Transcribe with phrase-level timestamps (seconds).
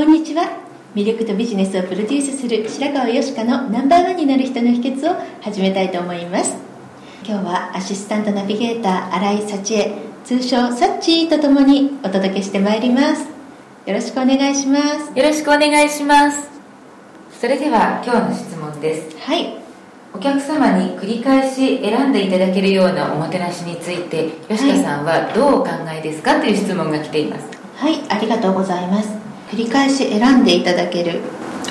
[0.00, 0.48] こんにちは。
[0.94, 6.56] 魅力とビジネスをプロデュースする白川よしかのナンバーワンになる人の秘訣を始めたいと思います。
[7.22, 9.92] 今日はアシスタントナビゲーター新井幸恵、
[10.24, 13.28] 通称サッチーとともにお届けしてまいります。
[13.84, 15.12] よろしくお願いします。
[15.14, 16.48] よろしくお願いします
[17.38, 19.58] それでは今日の質問ですはい、
[20.14, 26.40] お客様に繰り返し選んでいただけるようなおもてなしについて吉川さんはどうお考えですか？
[26.40, 29.19] という質問が来ていますはい、ありがとうございます。
[29.50, 31.20] 繰り返し選んでいただける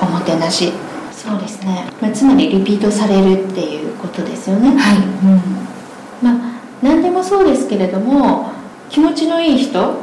[0.00, 0.72] おもてなし。
[1.12, 1.86] そうですね。
[2.00, 4.68] まあ、つまりリピートされるっていうことですよね。
[4.76, 8.50] はいうん、まあ何でもそうですけれども
[8.90, 9.94] 気持ちのいい人は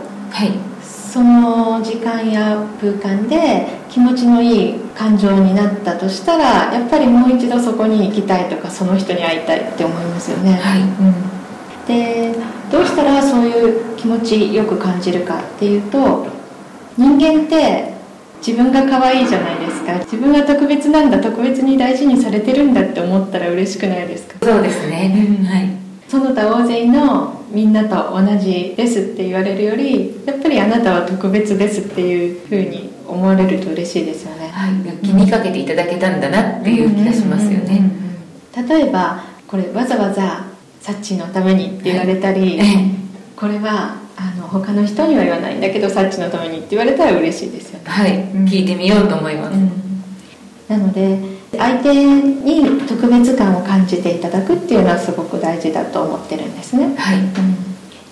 [0.45, 0.51] い
[0.83, 12.35] その時間や空間で気持ちのいい感情になったとしたらやっぱりもう一度そこに行きたいとかその人に会いたいって思いますよね、はいうん、で
[12.71, 16.25] どうしたらそういう気持ちよく感じるかっていうと
[16.97, 17.93] 人間って
[18.45, 19.97] 自分が可愛いじゃないですか。
[19.99, 24.45] 自分が特別なんだ特別に大事にされてるんだって思ったら嬉しくないですか？
[24.45, 25.37] そうですね。
[25.45, 25.69] はい。
[26.09, 34.73] その他大勢のみんなと同じですって言われるよりやっぱりあなたは特別ですっていうふうに思われると嬉しいですよね、はい。
[35.05, 37.91] 気にかけていただけたんだなっていう気がしますよね。
[38.55, 40.45] 例えばこれわざわざ
[40.81, 42.65] サッチーのためにって言われたり、ええ。
[43.35, 43.97] これは
[44.59, 48.45] 他の人には言わないんだけどサッチのためにって言われたら嬉しいですよね、はいうん。
[48.45, 49.57] 聞いてみようと思います。
[50.69, 51.19] なので
[51.57, 57.19] 相手に特別感を感じていただくっていうのはすごく大事だと思ってるんですね、はい。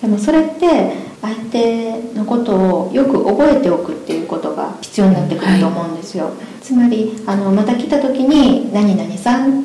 [0.00, 9.64] でもそれって相手のことをよく覚えておくっていうことが必要になってくると思うんですよ、つまりあのまた来た時に「何々さん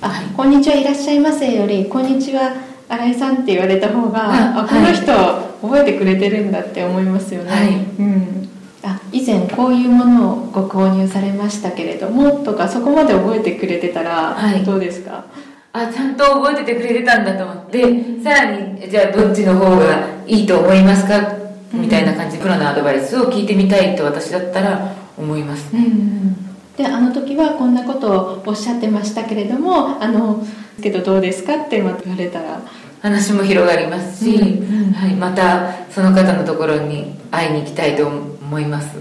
[0.00, 0.26] あ、はい。
[0.36, 2.52] こんにちはいらっしゃいませ」より「こんにちは
[2.88, 5.12] 新井さん」って言われた方が、ああこの人
[5.60, 7.68] 覚えてくれてるんだって思いますよね、はい。
[7.98, 8.48] うん、
[8.82, 14.64] あ以前こういうものをご購入されましたけれどもとかそこまで覚えてくれてたらはい。
[14.64, 15.24] どうですか、
[15.72, 21.34] あちゃんと覚えててくれてたんだと思ってさらにじゃあどっちの方がいいと思いますか？
[21.72, 26.47] みたいな感じでプロのアドバイスを聞いてみたいと私だったら思いますうん
[26.78, 30.46] であの時はこんなことをおっしゃってましたけれどもあの
[30.80, 32.62] けどどうですかってまた言われたら。
[33.00, 34.92] 話も広がりますし、うんうん。
[34.92, 38.98] はい、またその方のところに会いに行きたいと思います。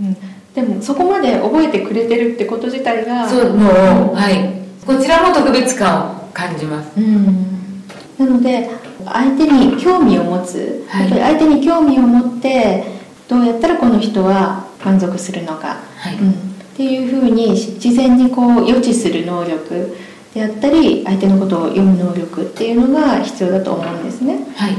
[0.00, 0.16] うん。
[0.54, 4.58] でもそこまで覚えてくれてるってこと自体がそうもうはい。
[4.86, 6.90] こちらも特別感を感じます。
[6.98, 7.84] うん。
[8.18, 8.68] なので
[9.04, 11.04] 相手に興味を持つ、はい。
[11.04, 12.84] やっぱり相手に興味を持って
[13.28, 16.16] どうやったらこの人は満足するのか、はい。
[16.16, 16.47] うん、
[16.78, 19.96] っていうふうに事前にこう予知する能力
[20.32, 24.76] であったり相手のことを読む能力っていうのが必要だと思うんですね、はい。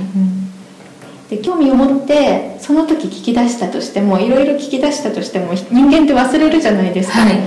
[1.29, 7.35] で興味を持ってその時聞き出したとしてもいろいろ聞き出したとしても人間って忘れるじゃないですか、はい。
[7.35, 7.43] うん。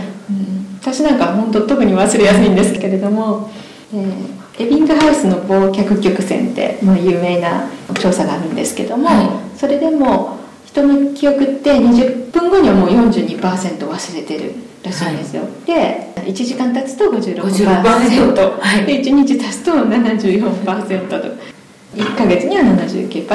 [0.83, 3.51] 私なんかは本当特に忘れやすいんですけれども、
[3.95, 10.42] えーエビングハウスの忘却曲線って、まあ、有名な調査があるんですけども、はそれでも
[10.73, 13.41] 人の記憶って20分後にはもう42%
[13.79, 18.87] 忘れてるらしいんですよ、で1時間経つと56% 56%はい。
[18.87, 21.53] で1日経つと74%と。
[21.95, 23.29] 1ヶ月には79%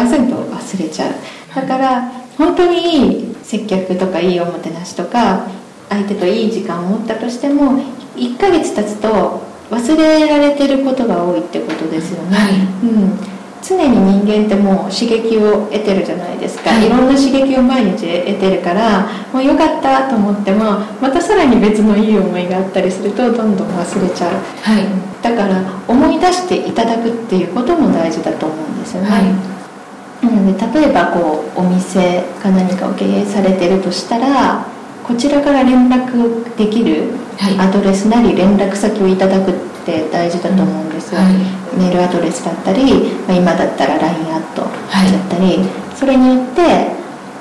[0.50, 1.14] 忘れちゃう。
[1.56, 5.48] だから本当にいい接客とかいいおもてなしとか
[5.90, 7.80] 相手といい時間を持ったとしても
[8.16, 12.54] 1ヶ月経つと忘れられてることが多いってことですよね、はい。
[12.54, 13.20] うん、
[13.62, 16.88] 常に人間ってもう刺激を得てるじゃないですか、はい。
[16.88, 24.34] い、ろんな刺激を毎日得てるからもうよかったと思ってもまたさらに別のいい思いがあったりするとどんどん忘れちゃう。
[24.62, 24.86] はい。
[25.22, 29.24] だから思い出していただくっていうことも大事だと思うんですよね、はい。
[30.26, 34.66] なので例えばこうお店か何かを経営されてるとしたら
[35.04, 37.60] こちらから連絡できるはい。
[37.60, 39.54] アドレスなり連絡先をいただくっ
[39.86, 42.84] て大事だと思うんですよ、はいメールアドレスだったり、
[43.28, 45.60] まあ、今だったら LINE アットだはいったり、
[45.96, 46.92] それによって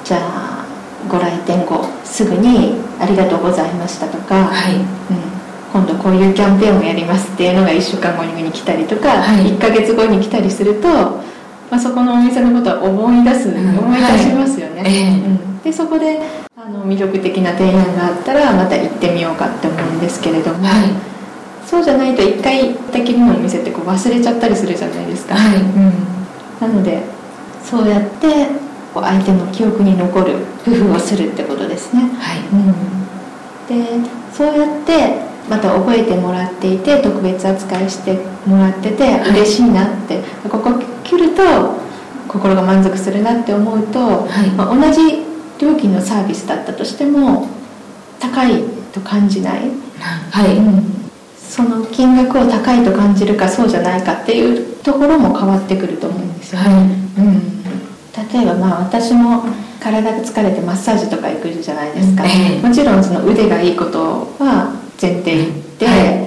[0.05, 0.67] じゃあ
[1.09, 4.77] ご来店後すぐに「ありがとうございました」とか、はい。
[4.77, 4.85] うん、
[5.73, 9.47] 今度こういうキャンペーンをやりますっていうのが1週間後に来たりとか、はい。
[9.53, 11.23] 1ヶ月後に来たりすると、ま
[11.73, 13.79] あ、そこのお店のことは思い出す、うん。
[13.79, 14.93] 思い出しますよね、はい。
[14.93, 15.09] ええ。
[15.09, 16.21] うん、でそこで
[16.57, 21.16] あの魅力的な提案があったらまた行ってみようかって思うんですけれども、はい
[21.67, 25.93] そうじゃないと一回行ったきりのお店ってこう忘れちゃったりするじゃないですか、はいうん、
[26.61, 27.03] なので
[27.65, 28.47] そうやって
[28.95, 32.03] こう相手の記憶に残る工夫をするってことですね。
[32.03, 32.39] はい。
[32.49, 35.21] うん、でそうやって
[35.51, 39.31] また覚えてもらっていて特別扱いしてもらっててい。
[39.31, 40.73] 嬉しいなって、ここ
[41.05, 41.43] 来ると
[42.27, 44.51] 心が満足するなって思うと、はい。
[44.53, 45.25] まあ同じ
[45.59, 47.49] 料金のサービスだったとしても
[48.19, 49.71] 高いと感じない、
[50.31, 50.96] はい
[51.49, 56.61] その金額を高いと感じるかそうじゃないかっていうところも変わってくると思うんですよ。
[56.63, 56.83] ね、はい。
[56.83, 56.85] う
[57.23, 57.63] ん、
[58.33, 59.45] 例えばまあ私も
[59.81, 62.61] 体が疲れてマッサージとか行くじゃないですか、ええ。
[62.61, 63.99] もちろんその腕がいいこと
[64.39, 65.47] は前提
[65.79, 66.27] で、はい。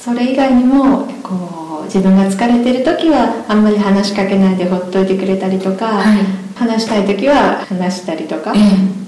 [0.00, 6.44] それ以外にもこう自分が疲れてる時はあんまり話しかけないでほっといてくれたりとか、はい。
[6.56, 9.03] 話したい時は話したりとか、え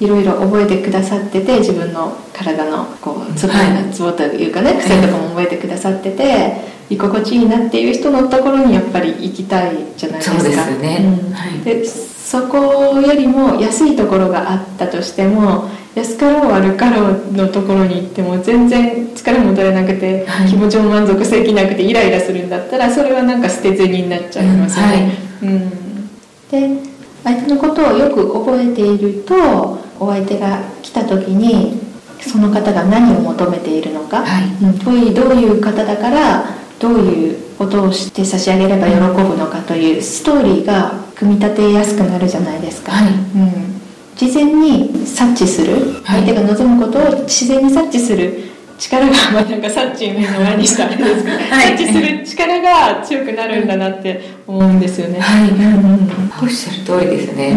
[0.00, 10.40] いろいろ覚えてくださってて自分の体のこうツボ,、はいツボというかね癖とかも覚えてくださってて居心地いいなっていう人のところにやっぱり行きたいじゃないですか。
[10.40, 11.18] そうですよね。
[11.28, 11.32] うん。
[11.32, 11.60] はい。
[11.60, 12.58] でそこ
[13.00, 20.48] よりも安いところがあったとしても安かろう悪かろうのところに行っても全然疲れも取れなくて、はい。
[20.48, 25.12] 気持ちも満足できなくてイライラするんだったらそれはなんか捨て銭になっちゃいますよね、
[25.42, 26.08] うん。
[26.50, 26.90] で
[27.22, 31.78] 相手のことをよく覚えているとお相手が来た時に
[32.20, 34.44] その方が何を求めているのか、はい。
[34.64, 34.94] うんどう
[35.34, 36.44] いう方だから
[36.78, 43.12] どういうことをして差し上げれば喜ぶのかというストーリーが組み立てやすくなるじゃないですか、はい。
[43.12, 43.80] うん、
[44.16, 46.00] 事前に察知する。
[46.02, 46.24] はい。
[46.24, 48.50] 相手が望むことを自然に察知する。
[48.78, 51.72] 力が、まあ、なんか察知の前にしたあれですけど、 はい。
[51.72, 55.50] 察知する力が強くなるんだなって思うんですよね、はい。
[55.50, 56.10] うんうん
[56.42, 57.54] おっしゃる通りですね、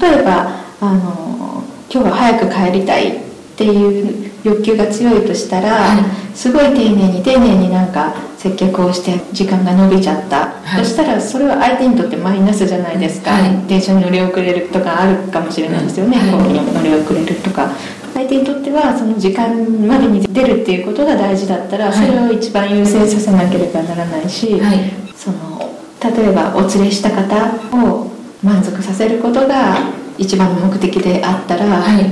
[0.00, 3.20] 例えばあの今日は早く帰りたいっ
[3.56, 6.36] ていう欲求が強いとしたら、はい。
[6.36, 10.84] すごい丁寧に丁寧になんか接客をして時間が伸びちゃった、はい。
[10.84, 13.66] そしたらそれは相手にとってマイナスじゃないですか、はい。
[13.66, 16.52] 電車に乗り遅れるとかあるかもしれないですよね、はい。
[16.52, 17.70] に乗り遅れるとか。
[18.12, 19.48] 相手にとってはその時間
[19.86, 21.94] までに出るっていうことが大事だったら、はい。
[21.94, 24.92] それを一番優先させなければならないし、はい。
[25.16, 25.72] その
[26.04, 27.24] 例えばお連れした方
[27.72, 28.10] を
[28.42, 29.78] 満足させることが
[30.18, 32.04] 一番の目的であったら、はい。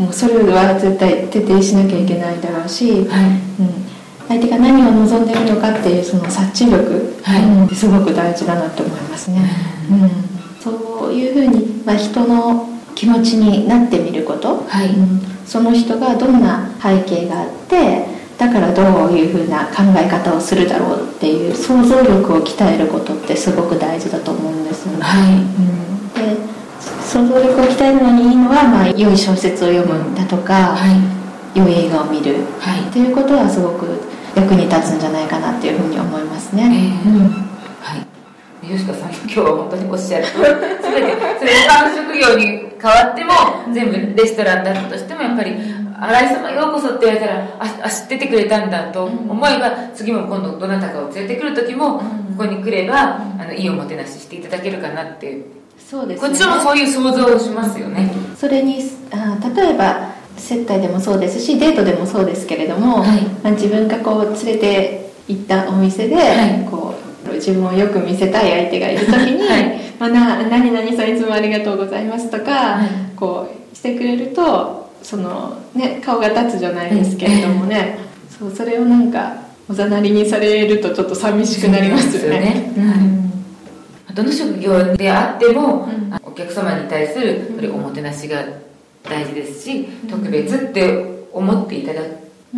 [0.00, 3.00] もうそれは絶対徹底しなきゃいけないだろうし、はい。
[3.00, 3.08] うん、
[4.28, 7.44] 相手が何を望んでるのかっていうその察知力、はい。
[7.44, 9.40] うんすごく大事だなと思いますね、
[9.90, 10.10] うん。
[10.60, 14.88] そういうふうに、まあ、人の気持ちになってみること、はい。
[14.88, 15.20] うん。
[15.46, 18.06] その人がどんな背景があって
[18.38, 25.34] だからどういうふうな考え方をするだろうっていう想像力を鍛えることってすごく大事だと思うんですよね、はい。
[25.34, 25.73] うん、で
[27.14, 30.98] 想像力を鍛えるのにいいのは、まあ、良い小説を読むんだとか、はい。
[31.56, 32.42] 良い映画を見る。
[32.58, 32.88] はい。
[32.88, 33.86] っていうことはすごく
[34.34, 36.66] 役に立つんじゃないかなっていうふうに思いますね、
[37.06, 37.10] ええ。
[37.10, 37.30] うん。
[37.78, 38.66] はい。
[38.66, 43.30] 吉川さん今日は本当におっしゃる通り全てそれ他の職業に変わっても
[43.72, 45.52] 全部レストランだったとしてもやっぱり
[46.00, 52.02] 「新井様ようこそ」って言われたら「ああ知っててくれたんだ」と思えば次も今度どなたかを連れてくる時もこ
[52.38, 55.44] こに来ればあのいいおもてなししていただけるかなって
[55.94, 56.28] そうですね。
[56.28, 58.10] こっちもそういう想像をしますよね。
[58.36, 58.82] それに
[59.12, 63.22] あ例えば接待でもそうですしデートでもそうですけれども、はい。
[63.44, 66.68] まあ自分がこう連れて行ったお店で、はい。
[66.68, 66.96] こ
[67.30, 69.80] う自分をよく見せたい相手がいる時に「はい。
[69.98, 72.88] まあ、な何々さんいつもありがとうございます」とか、はい。
[73.14, 77.98] こうしてくれるとその、ね、顔が立つじゃないですけれどもね、
[78.36, 79.34] そうそれをなんか
[79.68, 82.36] おざなりにされるとちょっと寂しくなりますよね。
[82.36, 82.72] よね。
[82.76, 83.23] うん
[84.14, 85.88] どの職業であっても、
[86.22, 88.44] お客様に対するおもてなしが
[89.02, 92.00] 大事ですし、特別って思っていただ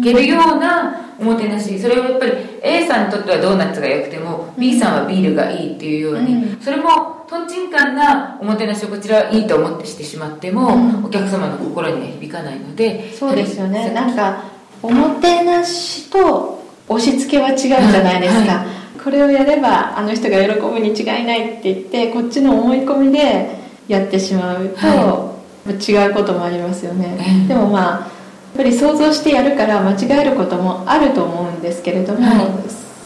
[0.02, 1.78] けるようなおもてなし。
[1.78, 2.32] それをやっぱり
[2.62, 6.60] A さんにとってはドーナツが良くても B さんはビールがいいっていうように、うん。
[6.60, 11.04] それもとんちんかんなおもてなしをこちらはいいと思ってしてしまっても、うん。
[11.06, 13.90] お客様の心には響かないのでそうですよね。
[13.92, 14.44] なんか
[14.82, 25.32] おもてなしと押し付けは違うじゃないですか、はいこれをやればあの人が喜ぶに違いないって言ってこっちの思い込みでやってしまうと、は
[25.68, 27.46] 違うこともありますよね、ええ。
[27.46, 28.10] でもまあやっ
[28.56, 32.46] ぱり想像してやるから間違えることもあると思うんですけれども、はい。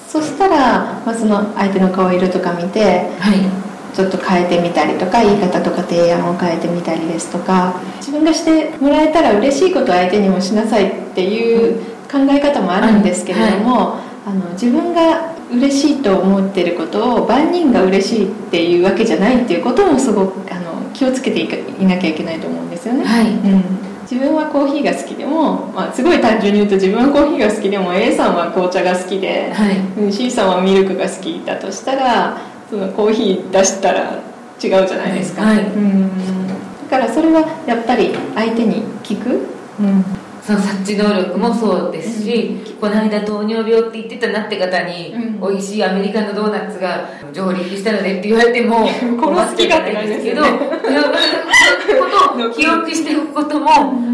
[0.09, 3.95] そしたら、まあ、その相手の顔色とか見てはい。
[3.95, 23.05] ちょっと変えてみたりとか言い方とか提案を変えてみたりですとか自分がしてもらえたら嬉しいことを相手にもしなさいっていう考え方もあるんですけれども、あの自分が嬉しいと思ってることを万人が嬉しいっていうわけじゃないっていうこともすごくあの気をつけていかいなきゃいけないと思うんですよね。
[23.05, 23.31] はい。
[23.31, 23.65] うん。
[24.03, 29.77] 自分はコーヒーが好きでも、まあ、すごい単純に言うと自分はコーヒーが好きでも A さんは紅茶が好きで、はい。
[29.79, 32.39] うん C さんはミルクが好きだとしたら
[32.69, 34.23] そのコーヒー出したら
[34.63, 35.59] 違うじゃないですか、はい。
[35.65, 36.49] うん。
[36.49, 36.55] だ
[36.91, 39.47] からそれはやっぱり相手に聞く、
[39.79, 40.05] うん、
[40.51, 45.41] その察知能力もそうですし、この間糖尿病って言ってたなって方に、うん。
[45.41, 48.87] 美味しいアメリカのドーナツが上陸したのでって言われても
[49.19, 50.41] この好き勝手なんですよね。
[50.41, 53.69] 困ってたんですけどことを記 憶しておくことも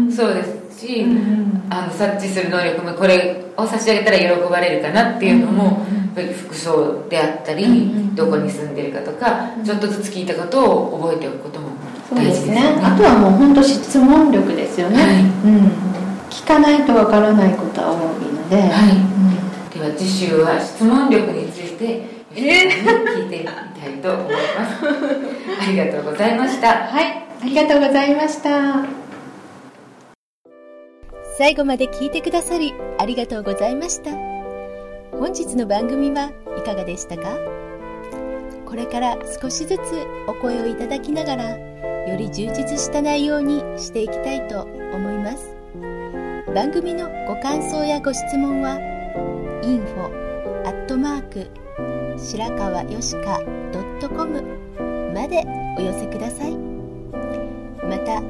[0.09, 0.43] そうで
[0.79, 1.05] すし、
[1.69, 11.67] あの察知する能力もこれを差し上げたら喜ばれるかなっていうのも、服装であったり、うんうんどこに住んでるかとか、ちょっとずつ聞いたことを覚えておくことも
[12.11, 12.55] 大事ですすね。
[12.55, 12.81] ね。
[12.81, 15.21] あとはもう本当質問力ですよね、はい。
[15.21, 15.71] うん、
[16.37, 18.95] 聞かないとわからないことは多いので、はい。
[18.95, 19.69] うん。
[19.69, 22.39] では次週は質問力について聞
[23.25, 24.85] いてみたいと思います、
[25.67, 26.67] ありがとうございました。
[26.67, 27.25] はい。
[27.41, 28.85] ありがとうございました。
[31.37, 34.11] 最後まで聞いてくださりありがとうございました。
[35.11, 37.29] 本日の番組はいかがでしたか？
[38.65, 39.81] これから少しずつ
[40.27, 44.61] お声をいただきながらより充実した内容にしていきたいと
[44.93, 45.56] 思います
[46.57, 48.79] 番組のご感想やご質問は
[49.61, 50.09] info
[50.65, 51.51] アットマーク
[52.17, 53.39] 白川よしか
[54.01, 54.41] .com
[55.13, 55.45] まで
[55.77, 56.57] お寄せください。
[57.85, 58.23] また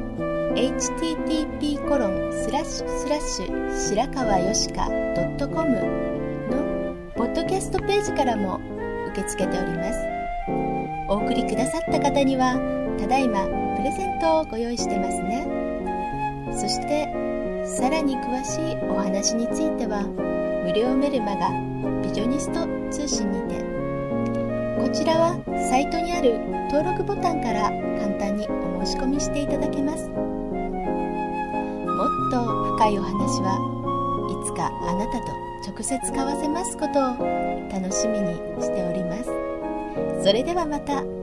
[0.60, 5.72] http コロンスラッシュスラッシュ白川よしか .com
[6.52, 8.60] のポッドキャストページからも
[9.08, 10.00] 受け付けております。
[11.08, 12.60] お送りくださった方には
[13.00, 13.46] ただいま
[13.78, 15.48] プレゼントをご用意してますね。
[16.52, 17.27] そして
[17.68, 20.04] さらに詳しいお話については
[20.64, 21.50] 無料メルマガ
[22.02, 23.58] ビジョニスト通信にて。
[24.78, 25.36] こちらは
[25.70, 26.40] サイトにある
[26.72, 27.70] 登録ボタンから
[28.00, 30.08] 簡単にお申し込みしていただけます。
[30.08, 30.18] もっ
[32.32, 32.40] と
[32.78, 33.60] 深いお話は
[34.32, 35.28] いつかあなたと
[35.70, 37.18] 直接交わせますことを
[37.70, 39.30] 楽しみにしております。
[40.24, 41.17] それではまた。